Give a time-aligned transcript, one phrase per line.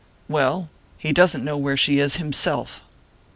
[0.27, 2.81] "Well he doesn't know where she is himself."